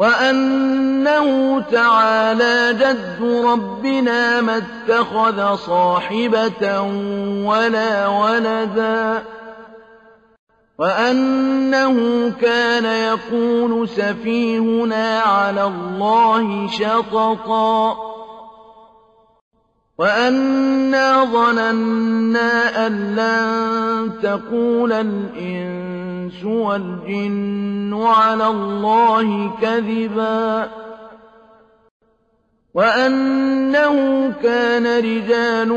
[0.00, 6.80] وَأَنَّهُ تَعَالَىٰ جَدُّ رَبِّنَا مَا اتَّخَذَ صَاحِبَةً
[7.44, 9.22] وَلَا وَلَدًا
[10.78, 11.96] وَأَنَّهُ
[12.40, 17.96] كَانَ يَقُولُ سَفِيهُنَا عَلَى اللَّهِ شَطَطًا
[19.98, 24.92] وَأَنَّا ظَنَنَّا أَن لَّن تَقُولَ
[26.20, 30.68] الْإِنسُ وَالْجِنُّ عَلَى اللَّهِ كَذِبًا
[32.74, 33.96] وَأَنَّهُ
[34.42, 35.68] كَانَ رِجَالٌ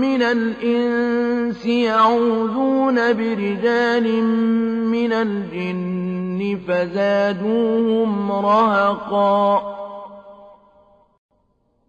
[0.00, 4.22] مِّنَ الْإِنسِ يَعُوذُونَ بِرِجَالٍ
[4.94, 9.85] مِّنَ الْجِنِّ فَزَادُوهُمْ رَهَقًا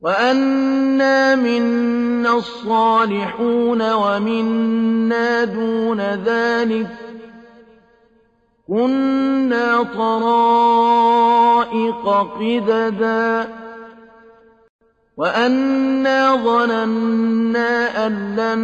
[0.00, 6.90] وَأَنَّا مِنَّا الصَّالِحُونَ وَمِنَّا دُونَ ذَٰلِكَ ۖ
[8.68, 11.28] كُنَّا طَرَائِقَ
[12.40, 13.48] قِدَدًا
[15.16, 18.58] وَأَنَّا ظَنَنَّا أَن لَّن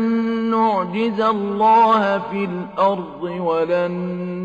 [0.50, 3.92] نُّعْجِزَ اللَّهَ فِي الْأَرْضِ وَلَن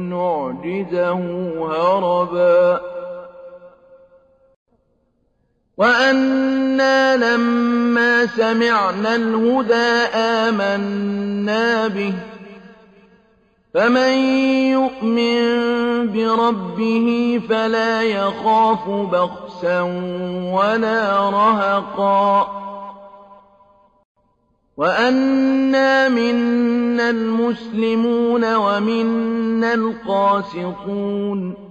[0.09, 1.19] نُّعْجِزَهُ
[1.71, 2.81] هَرَبًا
[5.81, 12.13] وَأَنَّا لَمَّا سَمِعْنَا الْهُدَىٰ آمَنَّا بِهِ ۖ.
[13.73, 14.13] فَمَن
[14.71, 15.41] يُؤْمِن
[16.07, 19.81] بِرَبِّهِ فَلَا يَخَافُ بَخْسًا
[20.53, 22.47] وَلَا رَهَقًا.
[24.77, 31.70] وَأَنَّا مِنَّا الْمُسْلِمُونَ وَمِنَّا الْقَاسِطُونَ.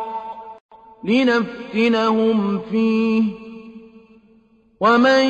[1.03, 3.35] لِّنَفْتِنَهُمْ فِيهِ ۚ.
[4.79, 5.23] وَمَن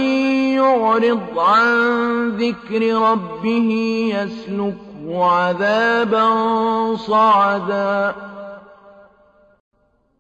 [0.56, 3.70] يُعْرِضْ عَن ذِكْرِ رَبِّهِ
[4.16, 6.26] يَسْلُكْهُ عَذَابًا
[6.96, 8.16] صَعَدًا.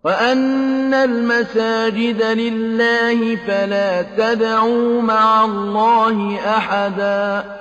[0.04, 7.61] وَأَنَّ الْمَسَاجِدَ لِلَّهِ فَلَا تَدْعُوا مَعَ اللَّهِ أَحَدًا.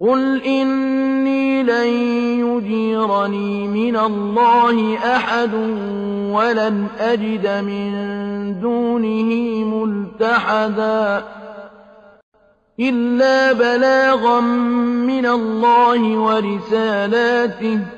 [0.00, 1.88] قُلْ إِنِّي لَن
[2.46, 5.54] يُجِيرَنِي مِنَ اللَّهِ أَحَدٌ
[6.34, 7.90] وَلَنْ أَجِدَ مِن
[8.60, 9.30] دُونِهِ
[9.64, 11.24] مُلْتَحَدًا
[12.80, 14.40] إِلَّا بَلَاغًا
[15.10, 17.97] مِّنَ اللَّهِ وَرِسَالَاتِهِ ۚ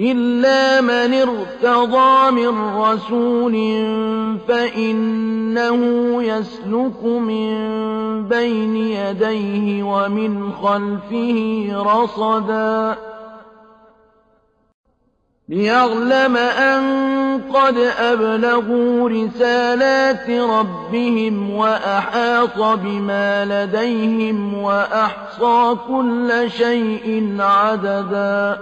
[0.00, 3.52] إلا من ارتضى من رسول
[4.48, 5.78] فإنه
[6.22, 7.48] يسلك من
[8.28, 12.96] بين يديه ومن خلفه رصدا
[15.48, 16.84] ليعلم أن
[17.54, 28.58] قد أبلغوا رسالات ربهم وأحاط بما لديهم وأحصى كل شيء عددا